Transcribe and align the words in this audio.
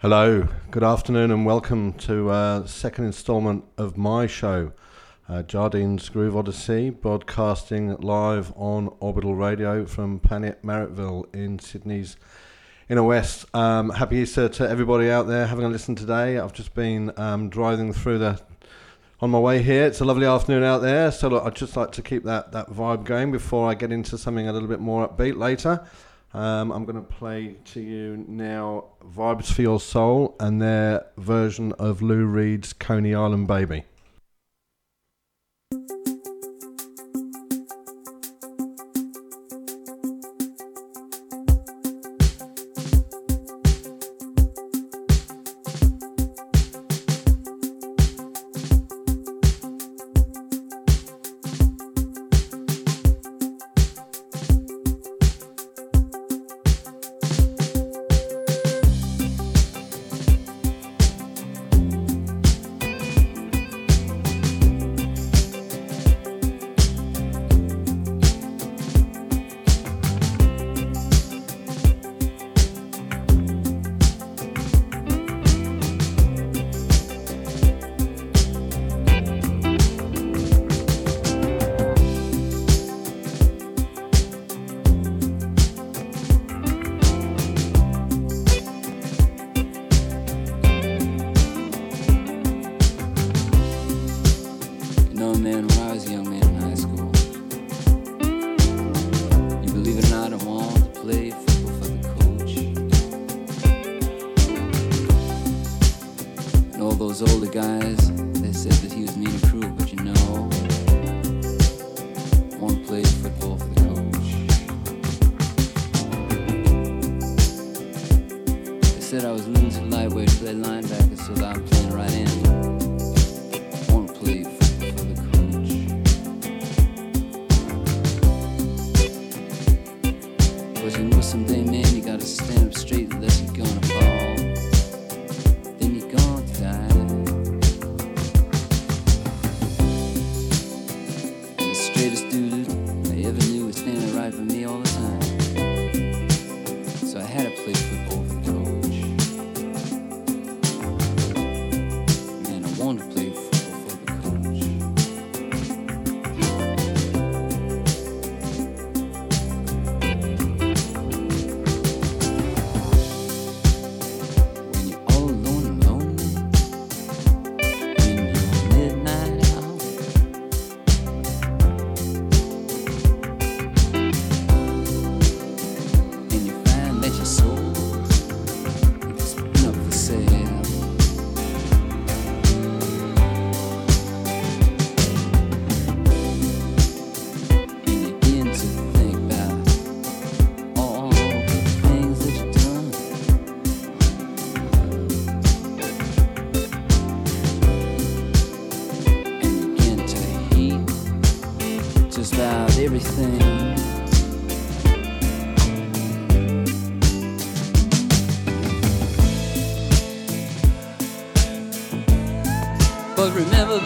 Hello, 0.00 0.46
good 0.70 0.84
afternoon, 0.84 1.32
and 1.32 1.44
welcome 1.44 1.92
to 1.94 2.30
uh, 2.30 2.64
second 2.68 3.06
instalment 3.06 3.64
of 3.76 3.96
my 3.96 4.28
show, 4.28 4.70
uh, 5.28 5.42
Jardine's 5.42 6.08
Groove 6.08 6.36
Odyssey, 6.36 6.90
broadcasting 6.90 7.96
live 7.96 8.52
on 8.54 8.94
Orbital 9.00 9.34
Radio 9.34 9.84
from 9.86 10.20
Planet 10.20 10.62
Marrickville 10.62 11.24
in 11.34 11.58
Sydney's 11.58 12.16
inner 12.88 13.02
west. 13.02 13.44
Um, 13.52 13.90
happy 13.90 14.18
Easter 14.18 14.48
to 14.48 14.70
everybody 14.70 15.10
out 15.10 15.26
there 15.26 15.48
having 15.48 15.64
a 15.64 15.68
listen 15.68 15.96
today. 15.96 16.38
I've 16.38 16.52
just 16.52 16.74
been 16.74 17.12
um, 17.18 17.48
driving 17.48 17.92
through 17.92 18.18
the 18.18 18.40
on 19.20 19.30
my 19.30 19.40
way 19.40 19.62
here. 19.62 19.84
It's 19.84 19.98
a 19.98 20.04
lovely 20.04 20.26
afternoon 20.26 20.62
out 20.62 20.80
there, 20.80 21.10
so 21.10 21.26
look, 21.26 21.44
I'd 21.44 21.56
just 21.56 21.76
like 21.76 21.90
to 21.90 22.02
keep 22.02 22.22
that 22.22 22.52
that 22.52 22.68
vibe 22.68 23.02
going 23.02 23.32
before 23.32 23.68
I 23.68 23.74
get 23.74 23.90
into 23.90 24.16
something 24.16 24.46
a 24.46 24.52
little 24.52 24.68
bit 24.68 24.78
more 24.78 25.08
upbeat 25.08 25.36
later. 25.36 25.84
Um, 26.34 26.70
I'm 26.72 26.84
going 26.84 26.96
to 26.96 27.00
play 27.00 27.56
to 27.66 27.80
you 27.80 28.24
now 28.28 28.84
Vibes 29.02 29.50
for 29.50 29.62
Your 29.62 29.80
Soul 29.80 30.36
and 30.38 30.60
their 30.60 31.06
version 31.16 31.72
of 31.78 32.02
Lou 32.02 32.26
Reed's 32.26 32.72
Coney 32.72 33.14
Island 33.14 33.46
Baby. 33.48 33.84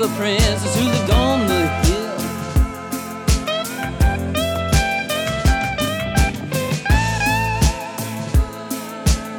the 0.03 0.09
princess 0.17 0.77
who 0.77 0.85
lived 0.85 1.11
on 1.11 1.47
the 1.47 1.69
hill. 1.85 2.19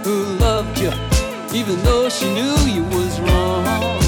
Who 0.06 0.24
loved 0.38 0.80
you 0.80 0.92
even 1.54 1.84
though 1.84 2.08
she 2.08 2.34
knew 2.34 2.56
you 2.72 2.84
was 2.96 3.20
wrong. 3.20 4.03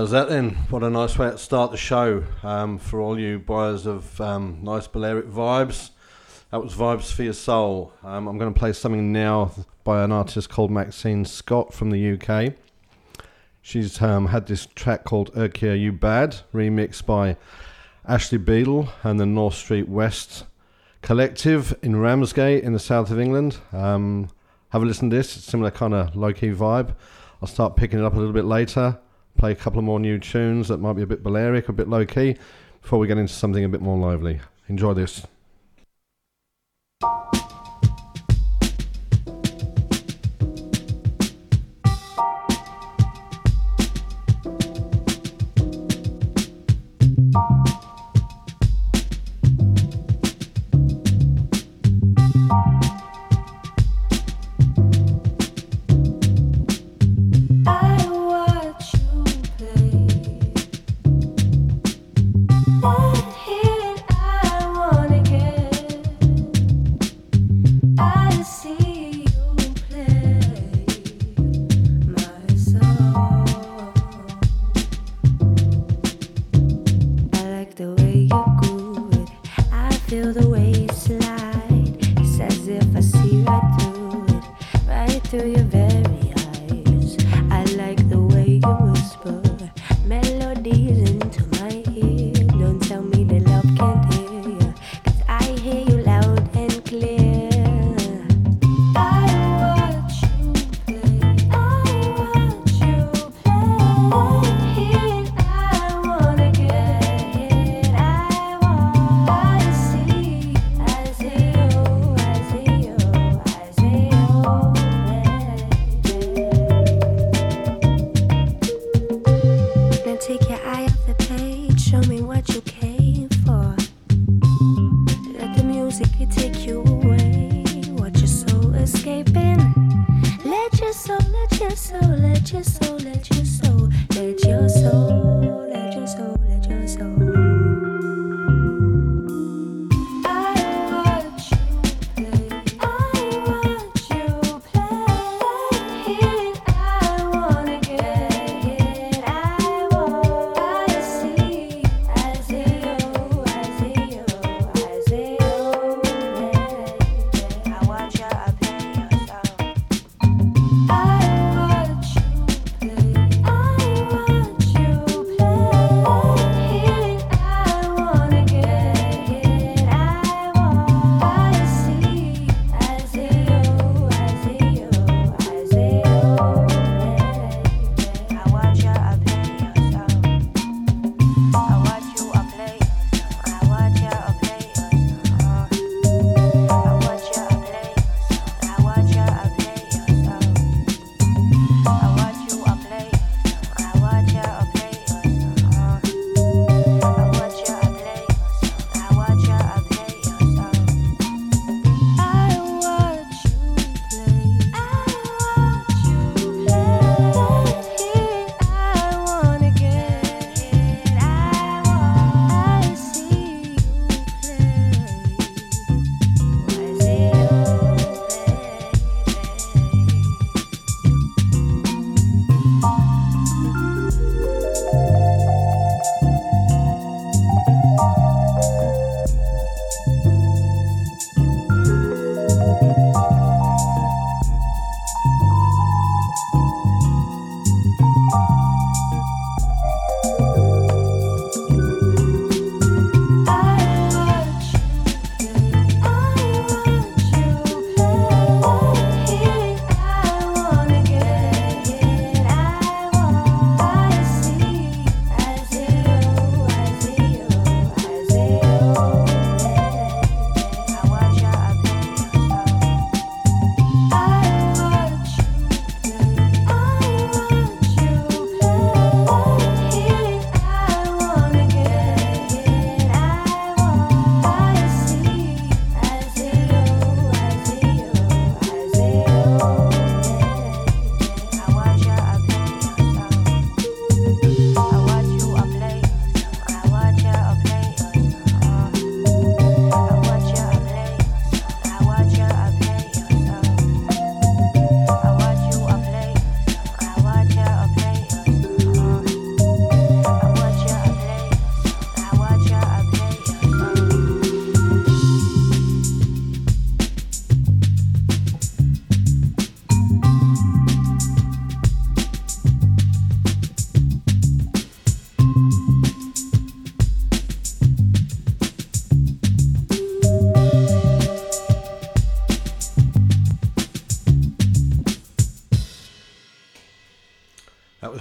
How's 0.00 0.12
that 0.12 0.30
then? 0.30 0.52
What 0.70 0.82
a 0.82 0.88
nice 0.88 1.18
way 1.18 1.30
to 1.30 1.36
start 1.36 1.72
the 1.72 1.76
show 1.76 2.24
um, 2.42 2.78
for 2.78 3.02
all 3.02 3.20
you 3.20 3.38
buyers 3.38 3.84
of 3.84 4.18
um, 4.18 4.60
nice 4.62 4.86
Balearic 4.86 5.26
vibes. 5.26 5.90
That 6.50 6.62
was 6.62 6.72
Vibes 6.72 7.12
for 7.12 7.22
Your 7.22 7.34
Soul. 7.34 7.92
Um, 8.02 8.26
I'm 8.26 8.38
going 8.38 8.50
to 8.50 8.58
play 8.58 8.72
something 8.72 9.12
now 9.12 9.52
by 9.84 10.02
an 10.02 10.10
artist 10.10 10.48
called 10.48 10.70
Maxine 10.70 11.26
Scott 11.26 11.74
from 11.74 11.90
the 11.90 12.12
UK. 12.12 12.54
She's 13.60 14.00
um, 14.00 14.28
had 14.28 14.46
this 14.46 14.64
track 14.74 15.04
called 15.04 15.34
Urkia 15.34 15.78
You 15.78 15.92
Bad, 15.92 16.38
remixed 16.54 17.04
by 17.04 17.36
Ashley 18.08 18.38
Beadle 18.38 18.88
and 19.02 19.20
the 19.20 19.26
North 19.26 19.54
Street 19.54 19.86
West 19.86 20.46
Collective 21.02 21.78
in 21.82 21.96
Ramsgate 21.96 22.64
in 22.64 22.72
the 22.72 22.78
south 22.78 23.10
of 23.10 23.20
England. 23.20 23.58
Um, 23.70 24.30
have 24.70 24.82
a 24.82 24.86
listen 24.86 25.10
to 25.10 25.16
this, 25.16 25.28
similar 25.28 25.70
kind 25.70 25.92
of 25.92 26.16
low 26.16 26.32
key 26.32 26.52
vibe. 26.52 26.94
I'll 27.42 27.48
start 27.48 27.76
picking 27.76 27.98
it 27.98 28.04
up 28.06 28.14
a 28.14 28.16
little 28.16 28.32
bit 28.32 28.46
later, 28.46 28.98
play 29.40 29.52
a 29.52 29.56
couple 29.56 29.78
of 29.78 29.84
more 29.86 29.98
new 29.98 30.18
tunes 30.18 30.68
that 30.68 30.76
might 30.80 30.92
be 30.92 31.00
a 31.00 31.06
bit 31.06 31.22
Balearic, 31.22 31.70
a 31.70 31.72
bit 31.72 31.88
low 31.88 32.04
key, 32.04 32.36
before 32.82 32.98
we 32.98 33.06
get 33.06 33.16
into 33.16 33.32
something 33.32 33.64
a 33.64 33.68
bit 33.70 33.80
more 33.80 33.96
lively. 33.96 34.38
Enjoy 34.68 34.92
this. 34.92 35.26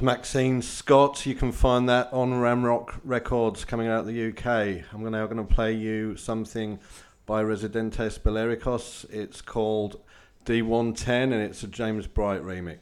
Maxine 0.10 0.64
Scott. 0.64 1.28
You 1.28 1.36
can 1.36 1.52
find 1.52 1.88
that 1.88 2.12
on 2.12 2.32
Ramrock 2.32 3.00
Records 3.04 3.64
coming 3.64 3.88
out 3.88 4.00
of 4.00 4.06
the 4.08 4.30
UK. 4.30 4.84
I'm 4.92 5.04
now 5.04 5.28
going 5.28 5.38
to 5.38 5.44
play 5.44 5.72
you 5.74 6.18
something 6.18 6.80
by 7.28 7.44
Residentes 7.44 8.18
Belericos. 8.18 9.08
It's 9.12 9.40
called 9.42 10.02
D110 10.46 11.26
and 11.26 11.34
it's 11.36 11.62
a 11.62 11.68
James 11.68 12.08
Bright 12.08 12.42
remix. 12.42 12.80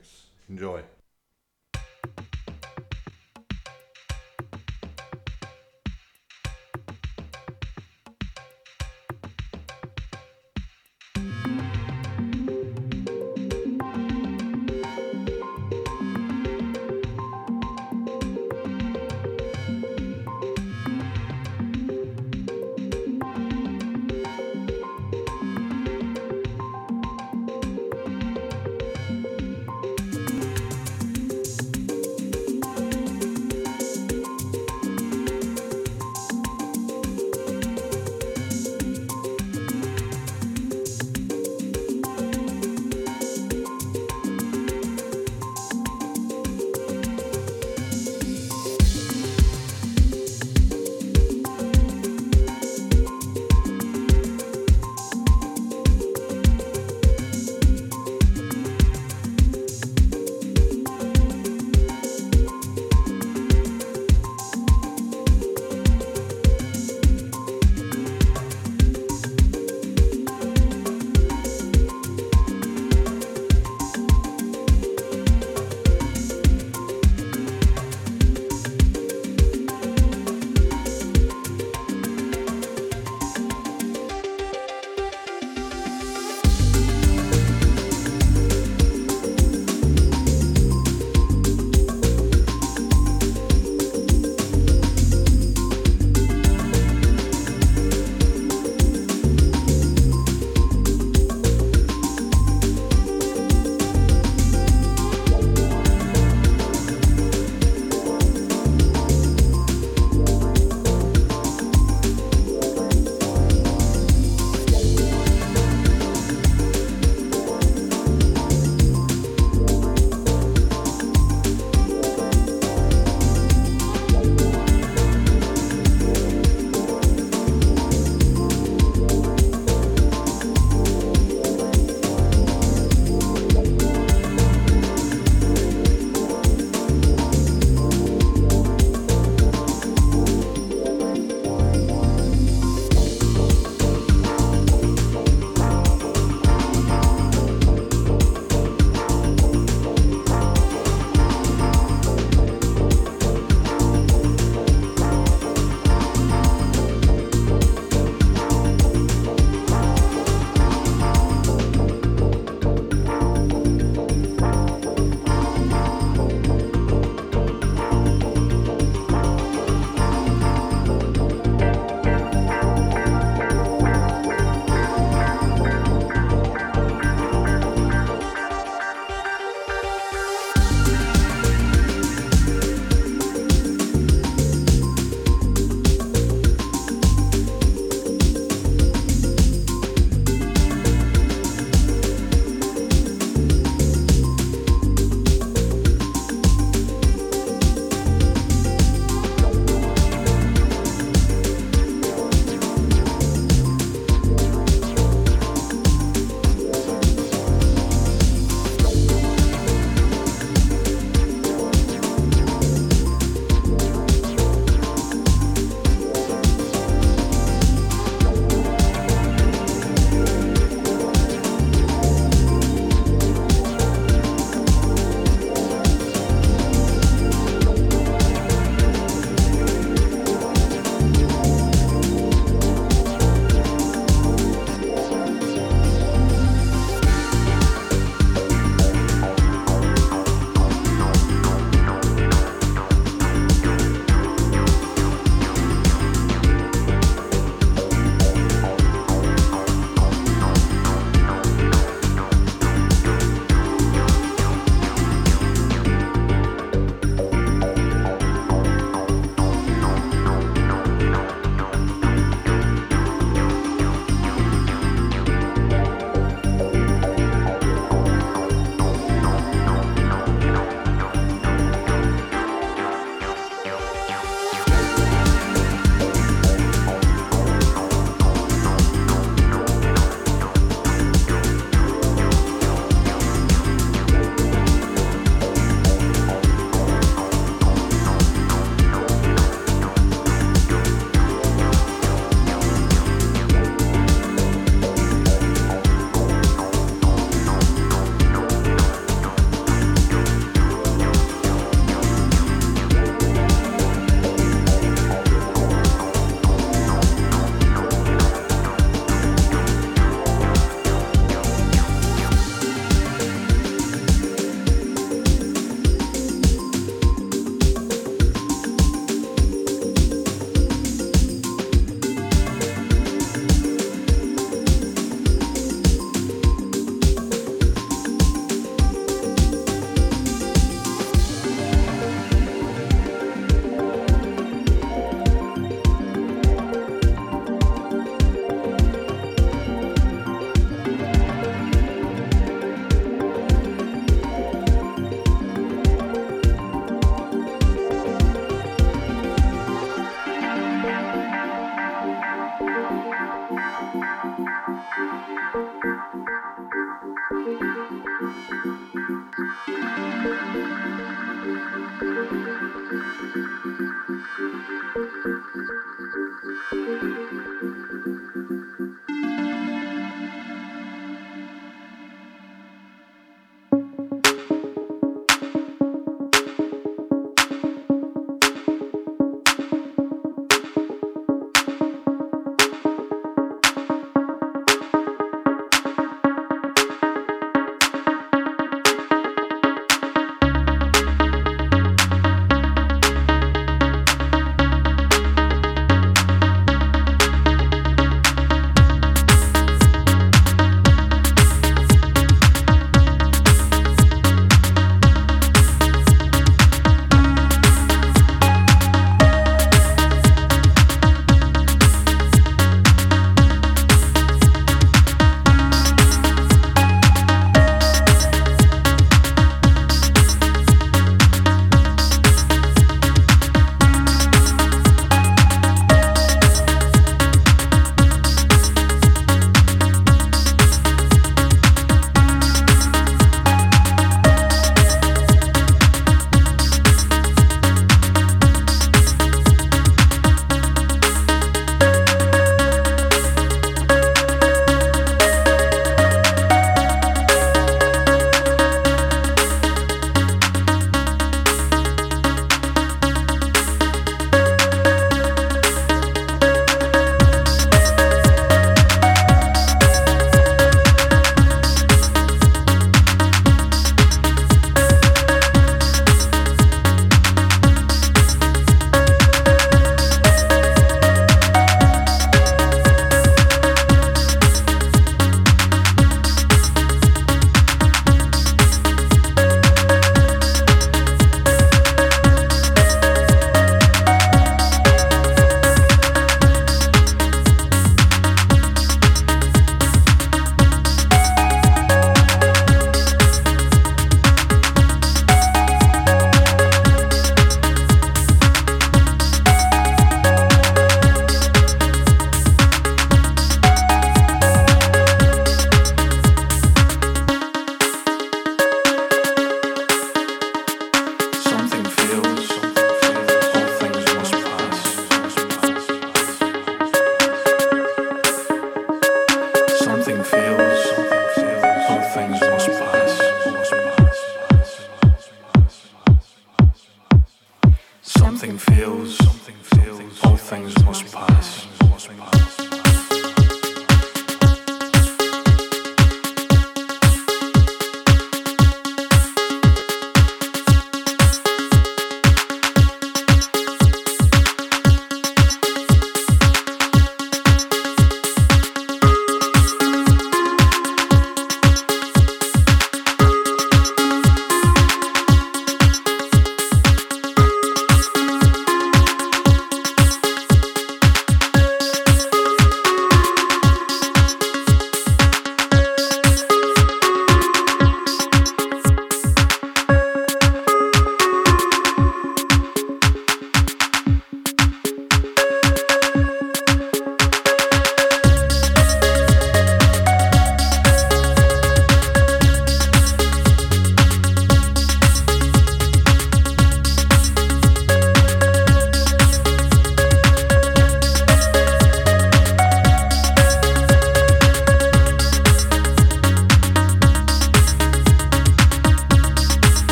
Enjoy. 0.48 0.84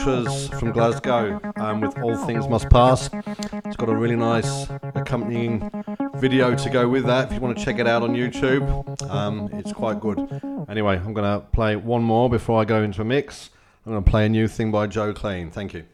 Acid 0.00 0.58
from 0.58 0.72
Glasgow 0.72 1.40
um, 1.56 1.80
with 1.80 1.96
All 1.98 2.16
Things 2.26 2.48
Must 2.48 2.68
Pass. 2.68 3.10
It's 3.64 3.76
got 3.76 3.88
a 3.88 3.94
really 3.94 4.16
nice 4.16 4.66
accompanying 4.94 5.70
video 6.16 6.54
to 6.54 6.70
go 6.70 6.88
with 6.88 7.06
that 7.06 7.28
if 7.28 7.34
you 7.34 7.40
want 7.40 7.56
to 7.56 7.64
check 7.64 7.78
it 7.78 7.86
out 7.86 8.02
on 8.02 8.14
YouTube. 8.14 8.64
Um, 9.08 9.48
it's 9.52 9.72
quite 9.72 10.00
good. 10.00 10.18
Anyway, 10.68 10.96
I'm 10.96 11.14
going 11.14 11.40
to 11.40 11.46
play 11.46 11.76
one 11.76 12.02
more 12.02 12.28
before 12.28 12.60
I 12.60 12.64
go 12.64 12.82
into 12.82 13.02
a 13.02 13.04
mix. 13.04 13.50
I'm 13.86 13.92
going 13.92 14.04
to 14.04 14.10
play 14.10 14.26
a 14.26 14.28
new 14.28 14.48
thing 14.48 14.70
by 14.72 14.86
Joe 14.86 15.12
Clean. 15.12 15.50
Thank 15.50 15.74
you. 15.74 15.84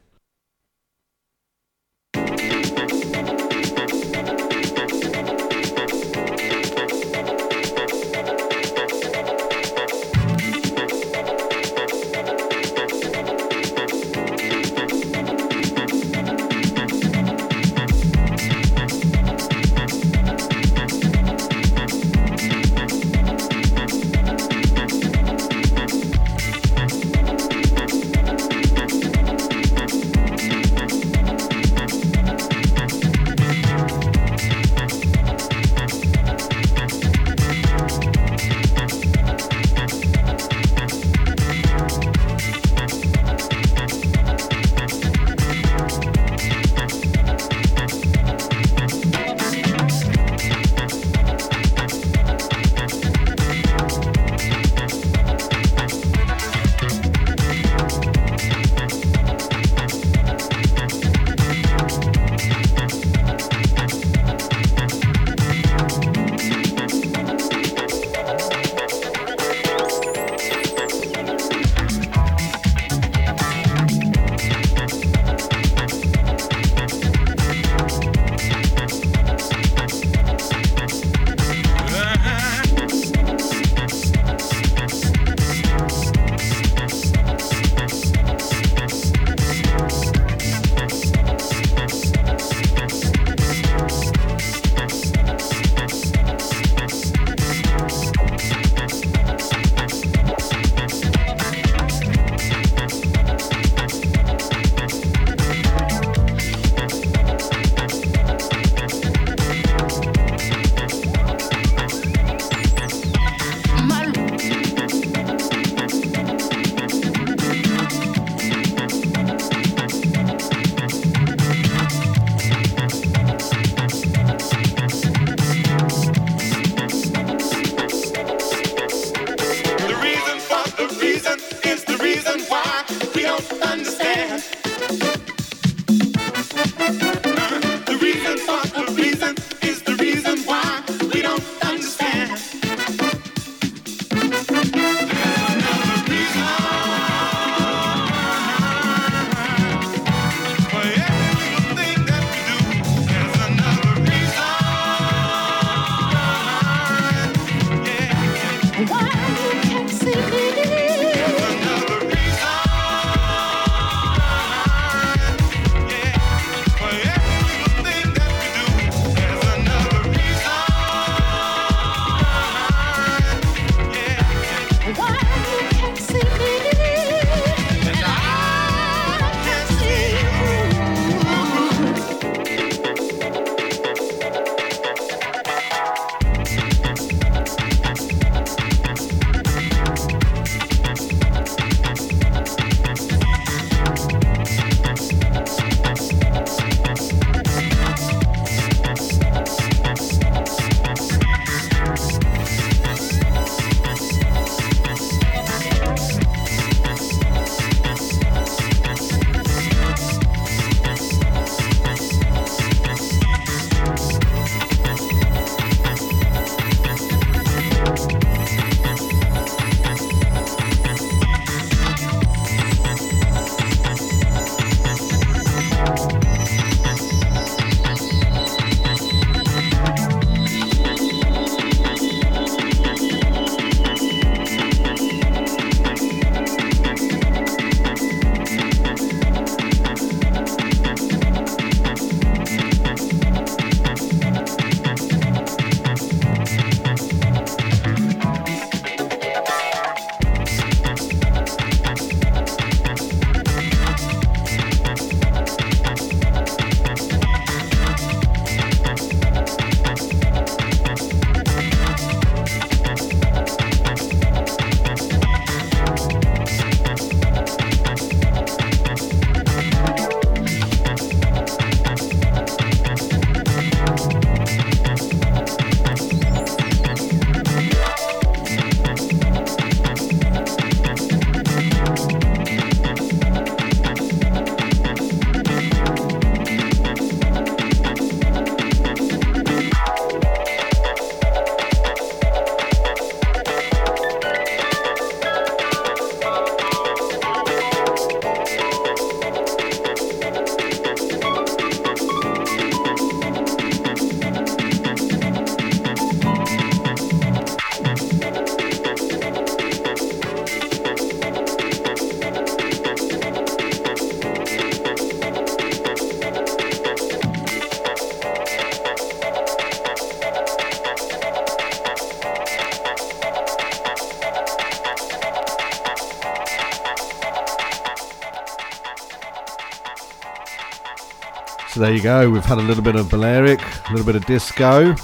There 331.81 331.95
you 331.95 332.03
go. 332.03 332.29
We've 332.29 332.45
had 332.45 332.59
a 332.59 332.63
little 332.63 332.85
bit 332.85 332.95
of 332.95 333.09
Balearic, 333.09 333.59
a 333.89 333.91
little 333.93 334.05
bit 334.05 334.15
of 334.15 334.27
disco, 334.27 334.95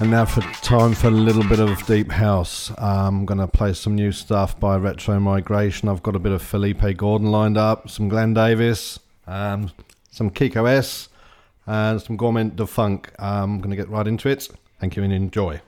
and 0.00 0.10
now 0.10 0.24
for 0.24 0.40
time 0.60 0.92
for 0.92 1.06
a 1.06 1.10
little 1.10 1.44
bit 1.44 1.60
of 1.60 1.86
deep 1.86 2.10
house. 2.10 2.72
I'm 2.78 3.24
going 3.24 3.38
to 3.38 3.46
play 3.46 3.72
some 3.72 3.94
new 3.94 4.10
stuff 4.10 4.58
by 4.58 4.76
Retro 4.76 5.20
Migration. 5.20 5.88
I've 5.88 6.02
got 6.02 6.16
a 6.16 6.18
bit 6.18 6.32
of 6.32 6.42
Felipe 6.42 6.96
Gordon 6.96 7.30
lined 7.30 7.56
up, 7.56 7.88
some 7.88 8.08
Glenn 8.08 8.34
Davis, 8.34 8.98
um, 9.28 9.70
some 10.10 10.32
Kiko 10.32 10.68
S, 10.68 11.08
and 11.64 12.02
some 12.02 12.16
Gourmet 12.16 12.50
Defunk. 12.50 13.10
I'm 13.20 13.58
going 13.58 13.70
to 13.70 13.76
get 13.76 13.88
right 13.88 14.08
into 14.08 14.28
it. 14.28 14.48
Thank 14.80 14.96
you 14.96 15.04
and 15.04 15.12
enjoy. 15.12 15.60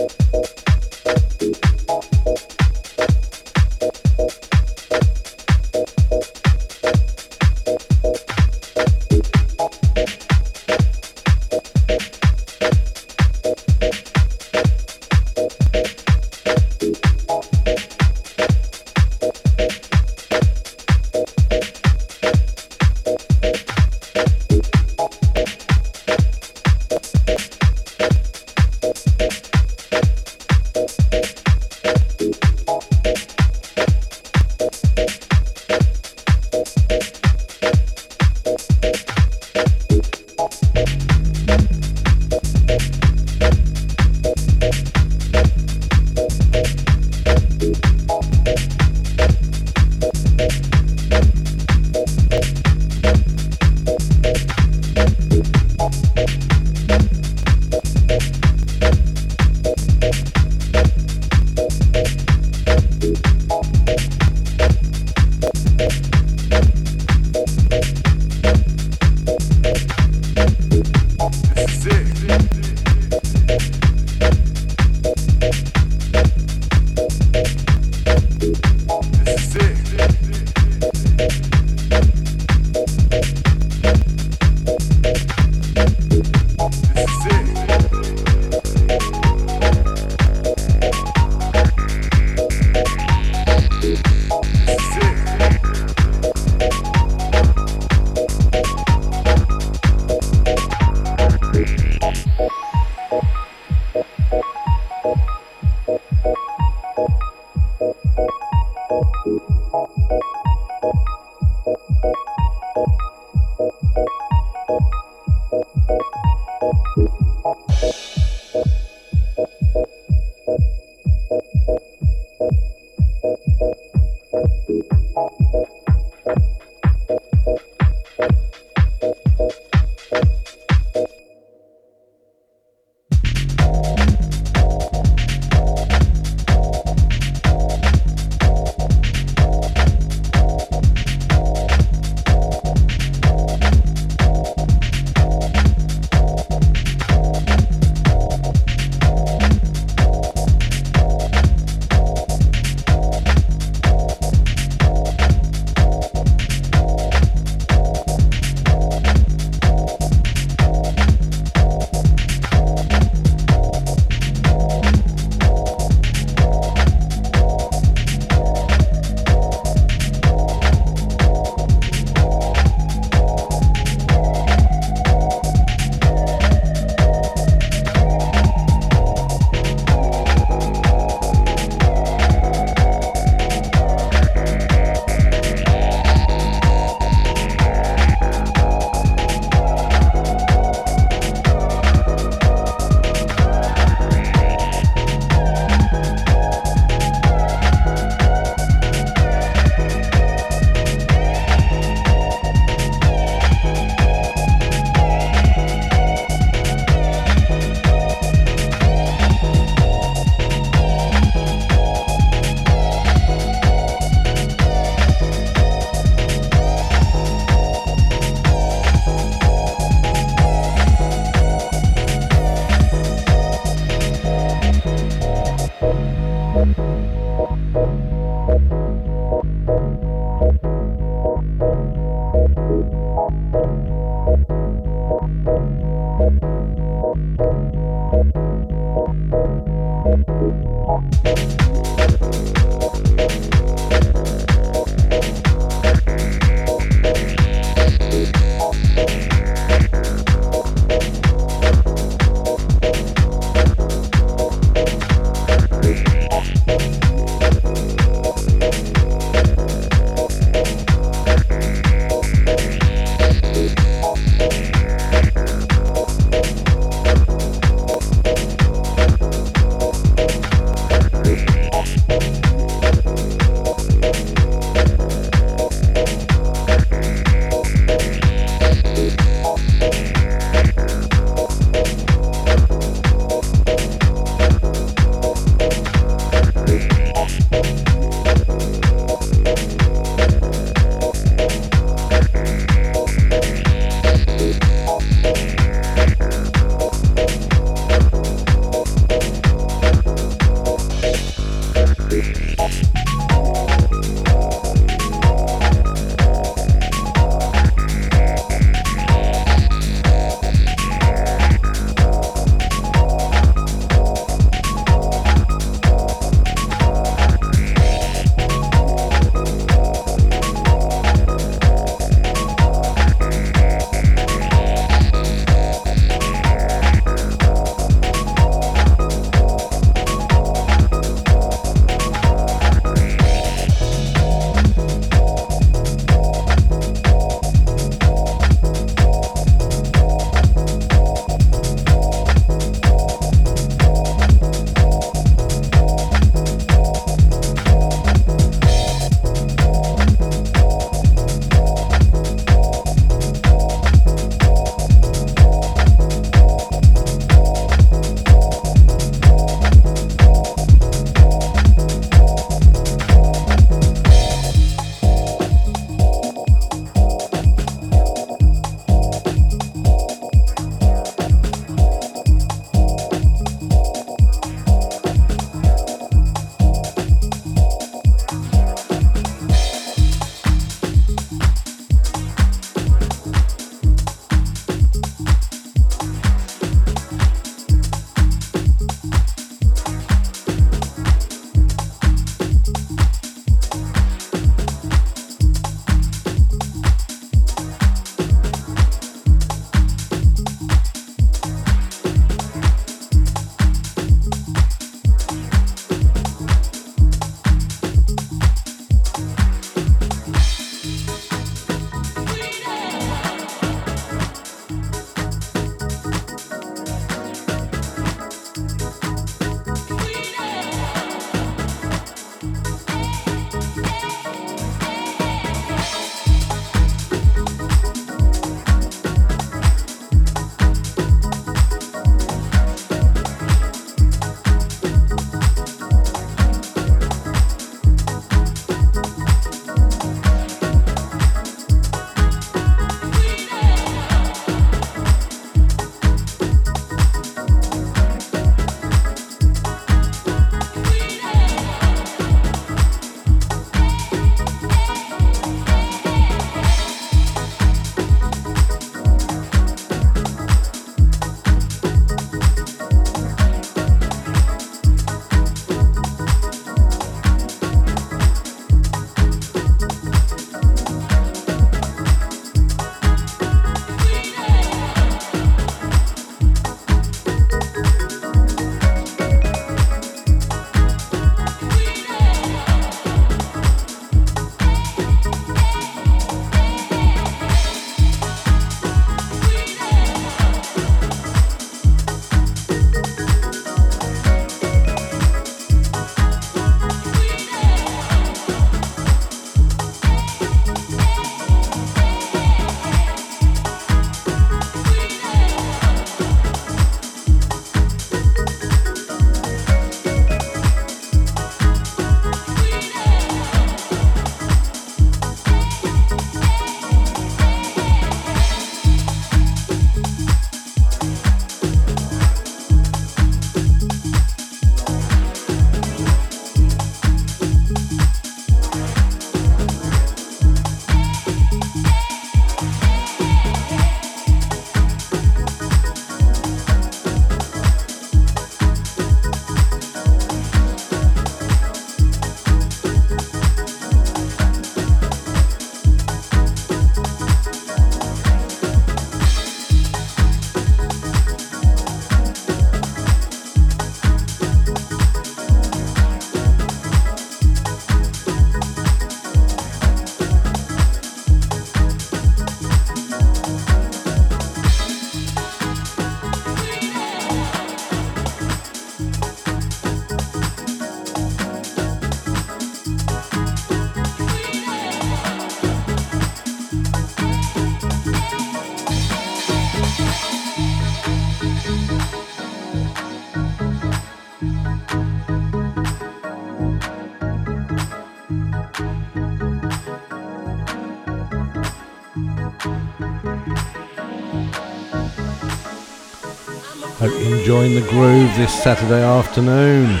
Hope 596.98 597.12
you're 597.12 597.36
enjoying 597.36 597.74
the 597.74 597.86
groove 597.90 598.34
this 598.36 598.62
Saturday 598.62 599.02
afternoon. 599.02 600.00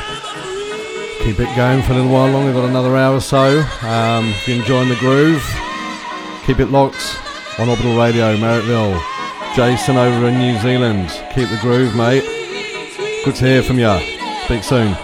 Keep 1.18 1.40
it 1.40 1.54
going 1.54 1.82
for 1.82 1.92
a 1.92 1.96
little 1.96 2.10
while 2.10 2.30
longer, 2.30 2.46
We've 2.46 2.54
got 2.54 2.70
another 2.70 2.96
hour 2.96 3.16
or 3.16 3.20
so. 3.20 3.60
Um, 3.82 4.28
if 4.28 4.48
you're 4.48 4.60
enjoying 4.60 4.88
the 4.88 4.96
groove, 4.96 5.44
keep 6.46 6.58
it 6.58 6.70
locked 6.70 7.18
on 7.58 7.68
Orbital 7.68 7.98
Radio, 7.98 8.34
Marrickville. 8.36 8.98
Jason 9.54 9.98
over 9.98 10.28
in 10.28 10.38
New 10.38 10.58
Zealand, 10.60 11.10
keep 11.34 11.50
the 11.50 11.58
groove, 11.60 11.94
mate. 11.94 12.24
Good 13.26 13.34
to 13.36 13.44
hear 13.44 13.62
from 13.62 13.78
you. 13.78 13.94
Speak 14.46 14.64
soon. 14.64 14.96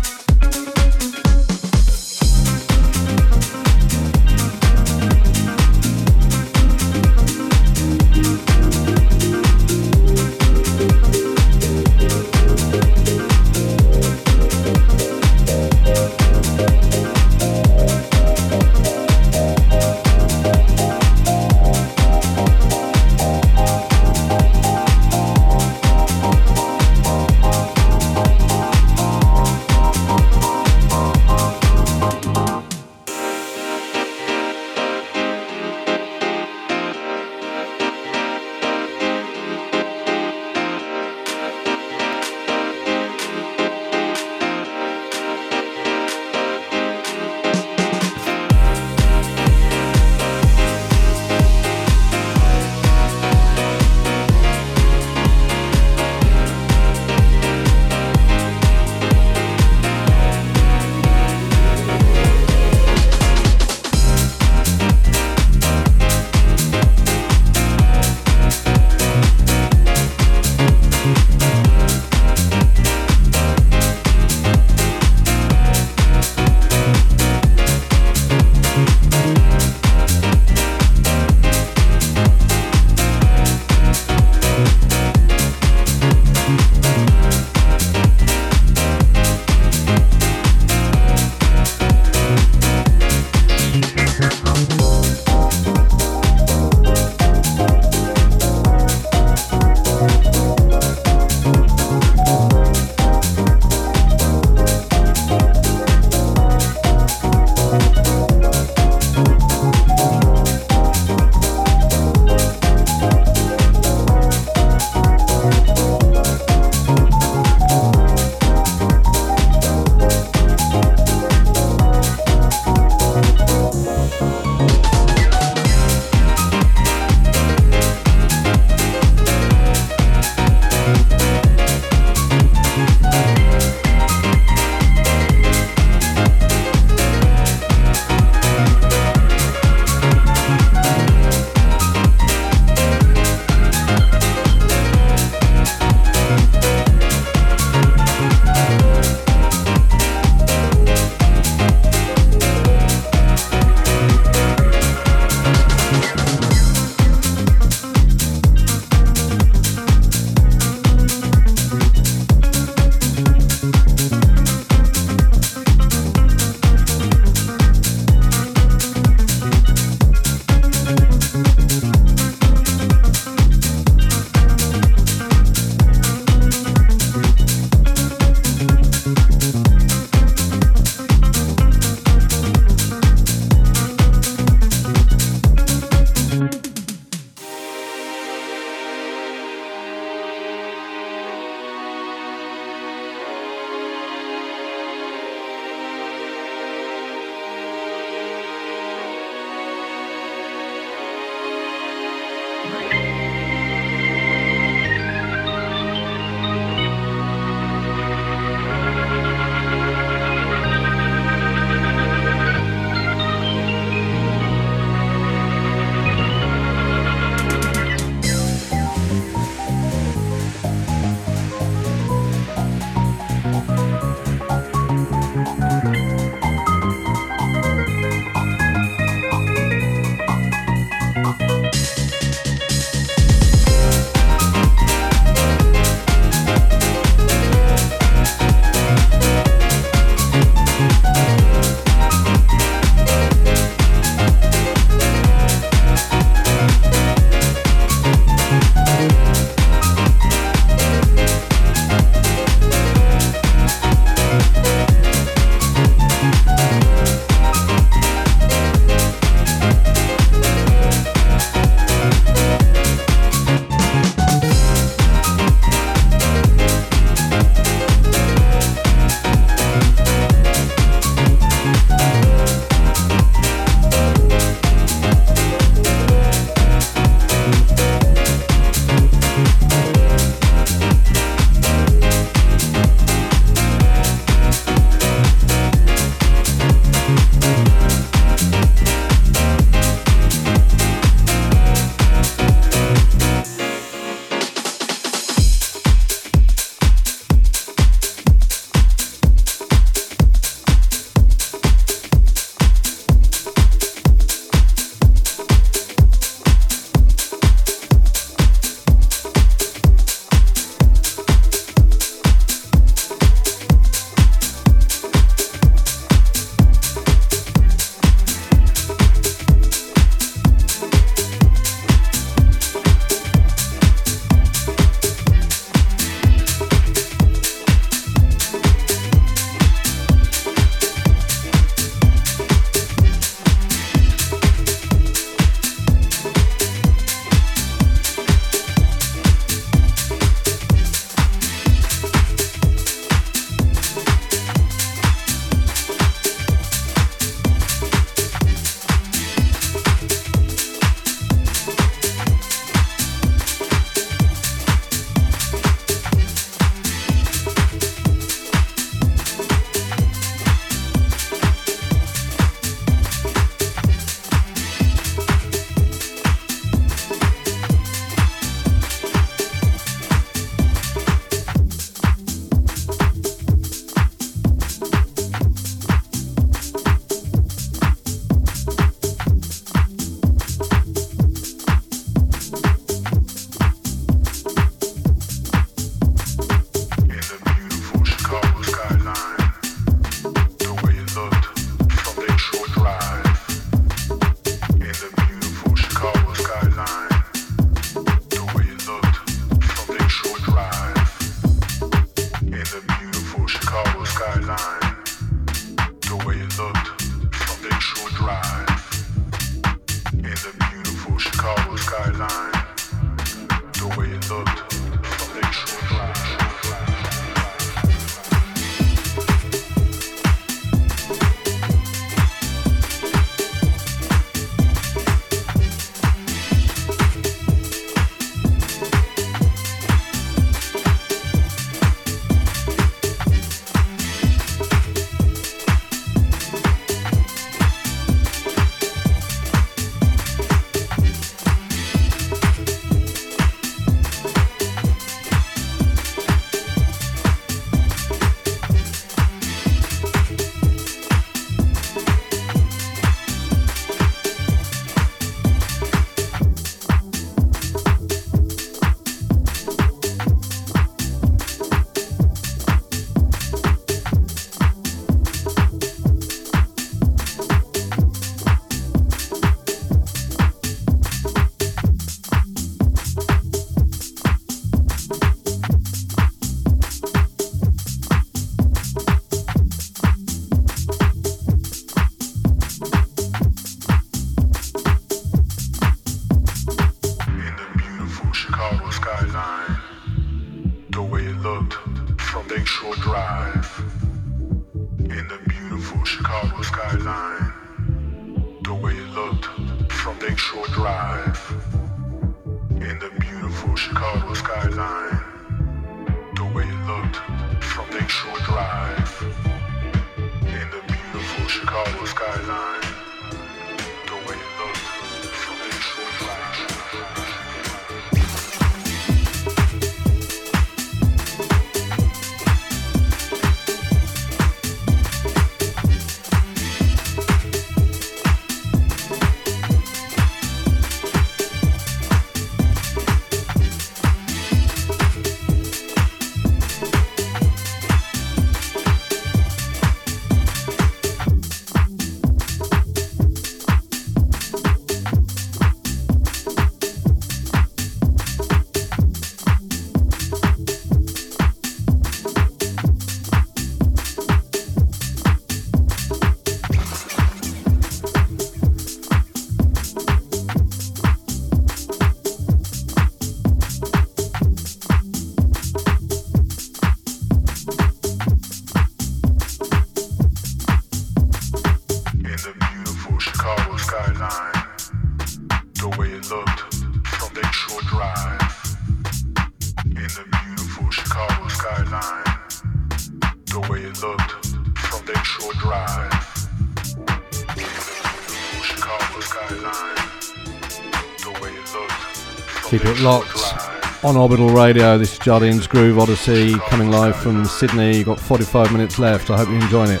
On 594.08 594.16
Orbital 594.16 594.48
Radio. 594.48 594.96
This 594.96 595.12
is 595.12 595.18
Jardine's 595.18 595.66
Groove 595.66 595.98
Odyssey 595.98 596.54
coming 596.70 596.90
live 596.90 597.14
from 597.14 597.44
Sydney. 597.44 597.98
You've 597.98 598.06
got 598.06 598.18
45 598.18 598.72
minutes 598.72 598.98
left. 598.98 599.28
I 599.28 599.36
hope 599.36 599.48
you're 599.48 599.60
enjoying 599.60 599.90
it. 599.90 600.00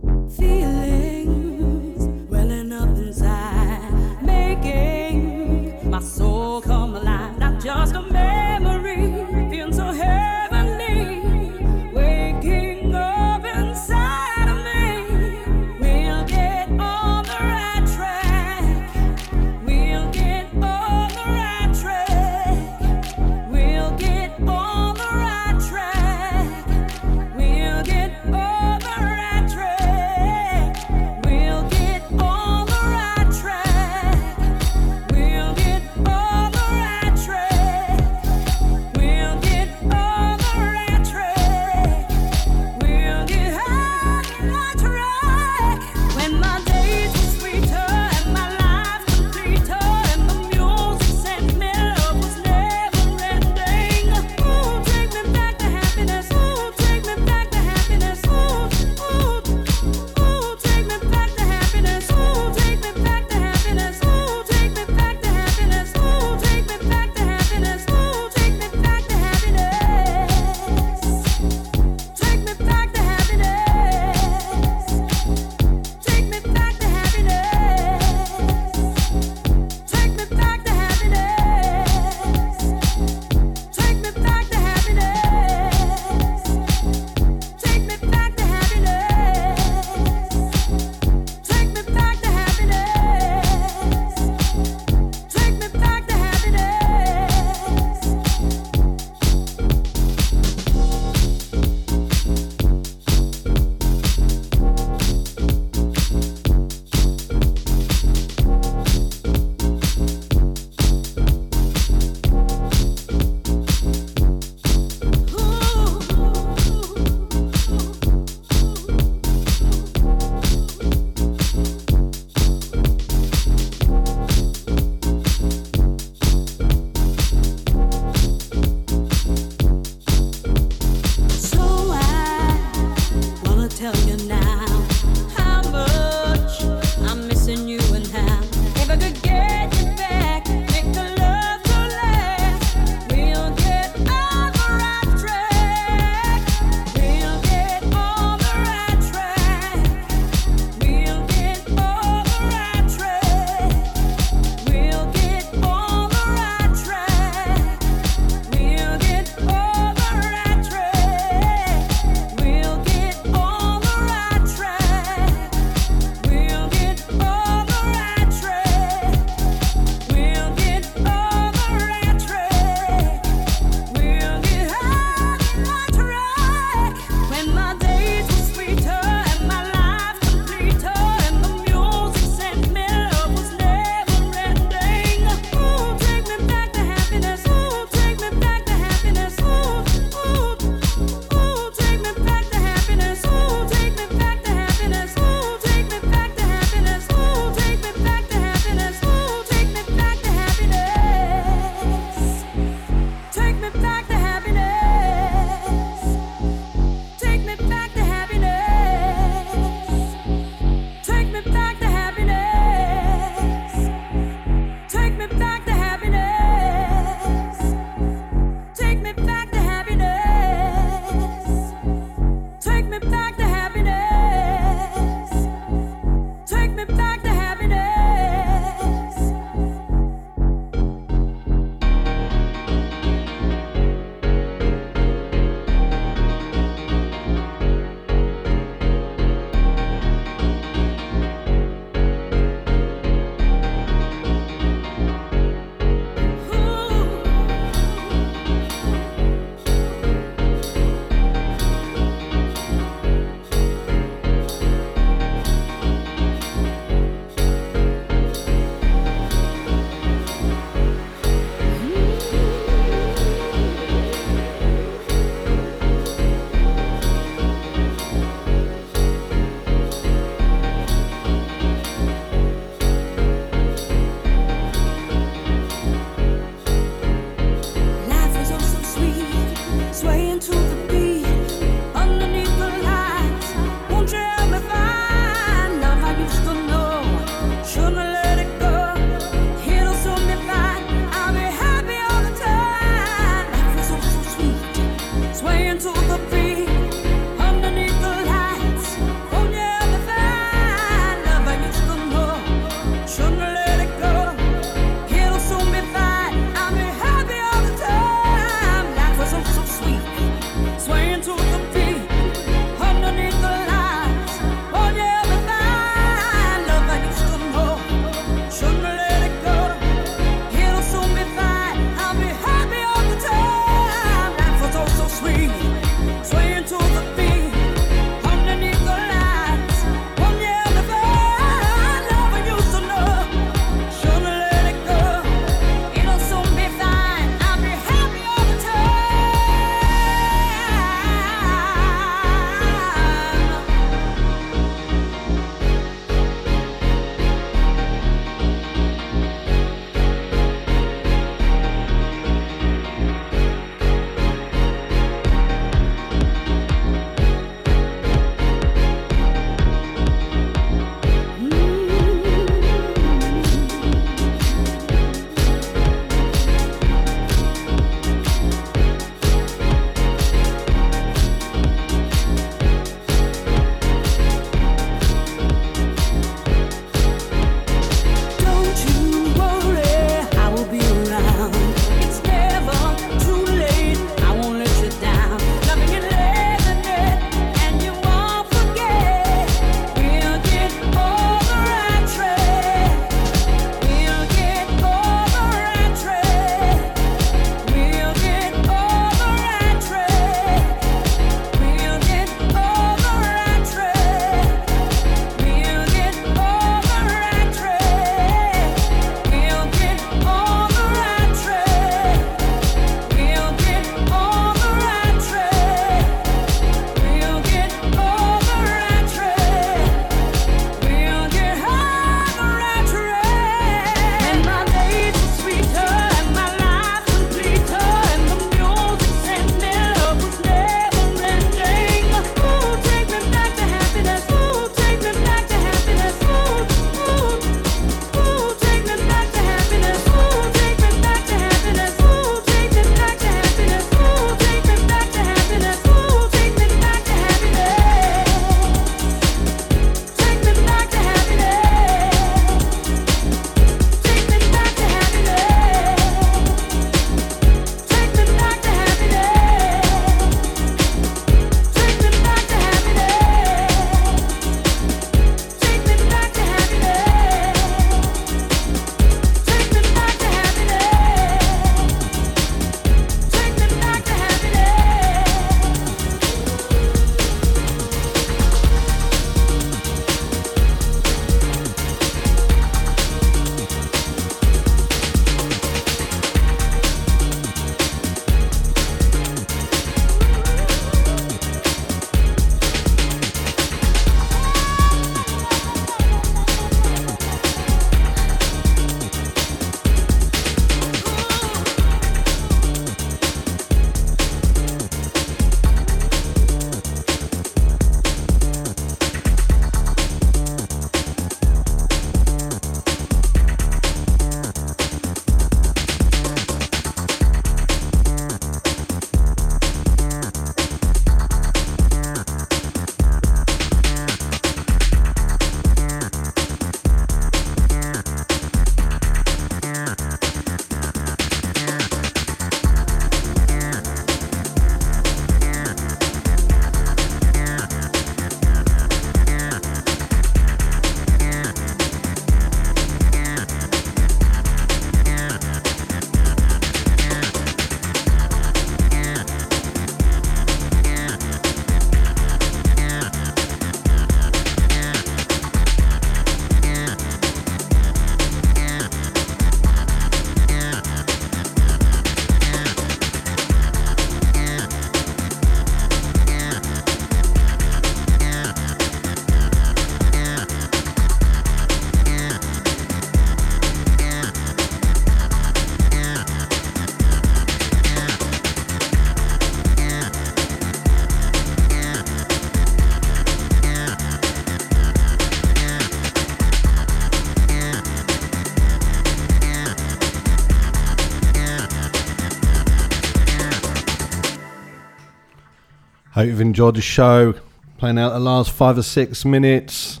Hope 596.18 596.26
you've 596.26 596.40
enjoyed 596.40 596.74
the 596.74 596.80
show. 596.80 597.32
Playing 597.76 597.96
out 597.96 598.10
the 598.10 598.18
last 598.18 598.50
five 598.50 598.76
or 598.76 598.82
six 598.82 599.24
minutes. 599.24 600.00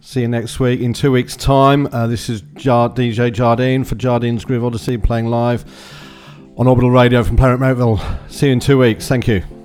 See 0.00 0.22
you 0.22 0.26
next 0.26 0.58
week. 0.58 0.80
In 0.80 0.92
two 0.92 1.12
weeks' 1.12 1.36
time, 1.36 1.88
uh, 1.92 2.08
this 2.08 2.28
is 2.28 2.40
Jar- 2.56 2.88
DJ 2.90 3.32
Jardine 3.32 3.84
for 3.84 3.94
Jardine's 3.94 4.44
Groove 4.44 4.64
Odyssey 4.64 4.98
playing 4.98 5.26
live 5.26 5.64
on 6.58 6.66
Orbital 6.66 6.90
Radio 6.90 7.22
from 7.22 7.36
Planet 7.36 7.60
Marrickville. 7.60 8.00
See 8.28 8.46
you 8.46 8.52
in 8.52 8.58
two 8.58 8.78
weeks. 8.80 9.06
Thank 9.06 9.28
you. 9.28 9.63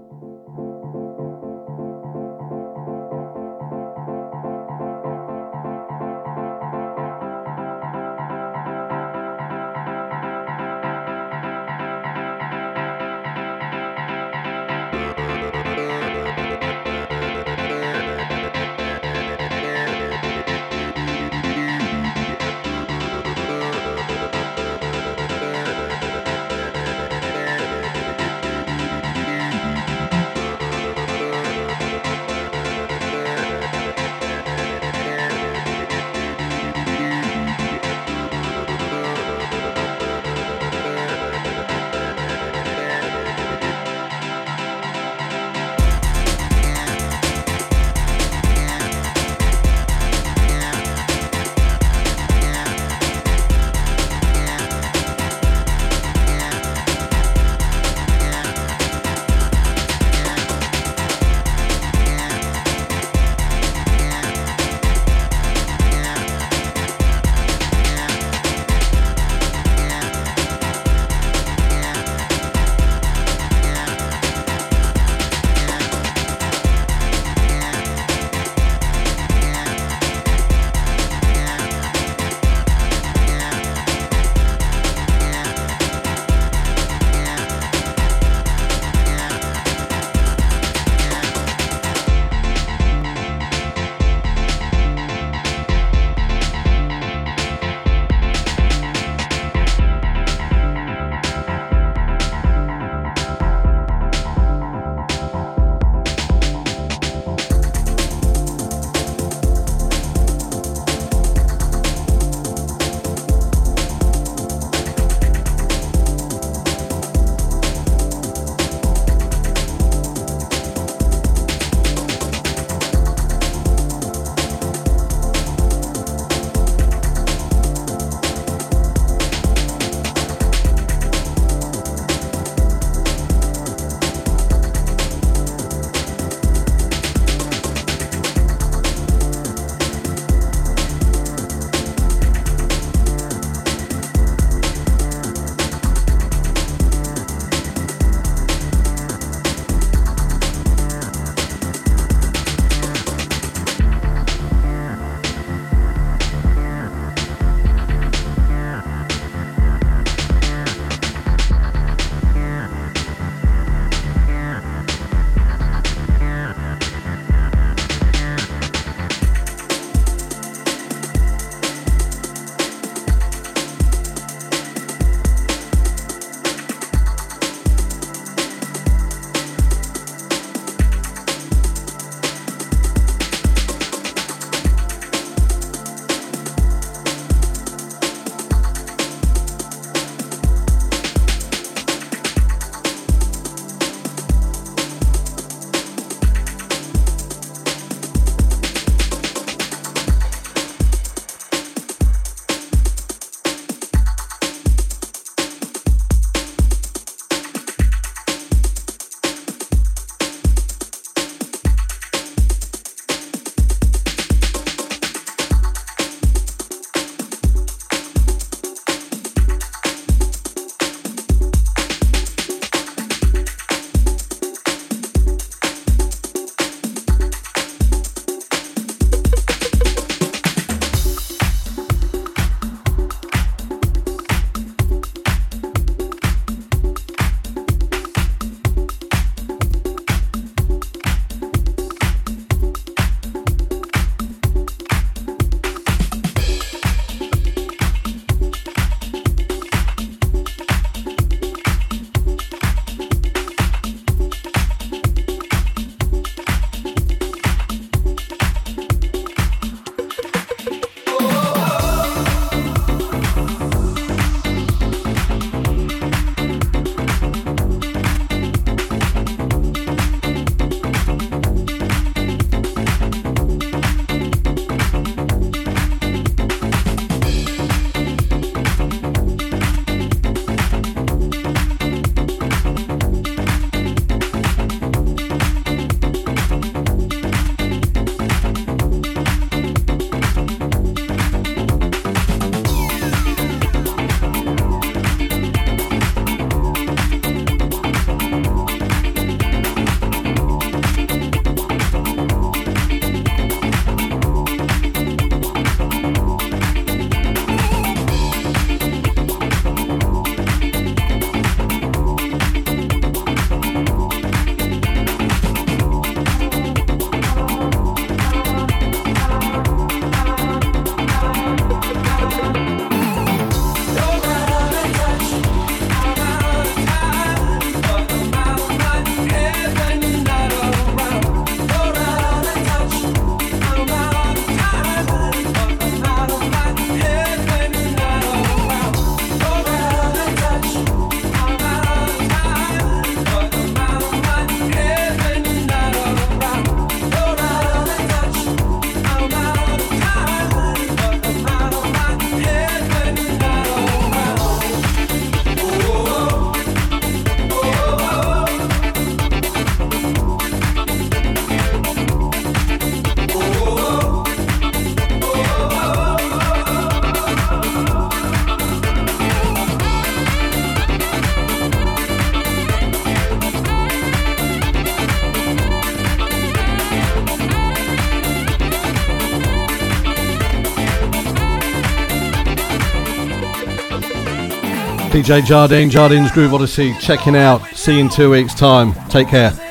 DJ 385.20 385.44
Jardine, 385.44 385.90
Jardine's 385.90 386.32
Groove 386.32 386.54
Odyssey, 386.54 386.96
checking 386.98 387.36
out. 387.36 387.62
See 387.76 387.96
you 387.96 388.00
in 388.00 388.10
two 388.10 388.32
weeks' 388.32 388.54
time. 388.54 388.94
Take 389.10 389.28
care. 389.28 389.69